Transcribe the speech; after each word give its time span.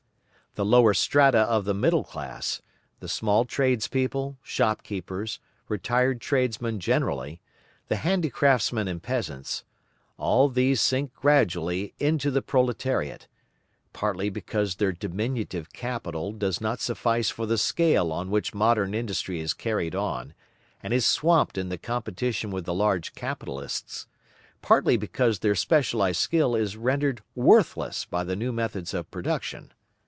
The 0.55 0.65
lower 0.65 0.93
strata 0.93 1.39
of 1.43 1.63
the 1.63 1.73
middle 1.73 2.03
class—the 2.03 3.07
small 3.07 3.45
tradespeople, 3.45 4.37
shopkeepers, 4.43 5.39
retired 5.69 6.19
tradesmen 6.19 6.81
generally, 6.81 7.39
the 7.87 7.95
handicraftsmen 7.95 8.89
and 8.89 9.01
peasants—all 9.01 10.49
these 10.49 10.81
sink 10.81 11.13
gradually 11.13 11.93
into 11.99 12.29
the 12.29 12.41
proletariat, 12.41 13.29
partly 13.93 14.29
because 14.29 14.75
their 14.75 14.91
diminutive 14.91 15.71
capital 15.71 16.33
does 16.33 16.59
not 16.59 16.81
suffice 16.81 17.29
for 17.29 17.45
the 17.45 17.57
scale 17.57 18.11
on 18.11 18.29
which 18.29 18.53
Modern 18.53 18.93
Industry 18.93 19.39
is 19.39 19.53
carried 19.53 19.95
on, 19.95 20.33
and 20.83 20.91
is 20.93 21.05
swamped 21.05 21.57
in 21.57 21.69
the 21.69 21.77
competition 21.77 22.51
with 22.51 22.65
the 22.65 22.73
large 22.73 23.15
capitalists, 23.15 24.05
partly 24.61 24.97
because 24.97 25.39
their 25.39 25.55
specialized 25.55 26.19
skill 26.19 26.55
is 26.55 26.75
rendered 26.75 27.23
worthless 27.35 28.03
by 28.03 28.25
the 28.25 28.35
new 28.35 28.51
methods 28.51 28.93
of 28.93 29.09
production. 29.09 29.71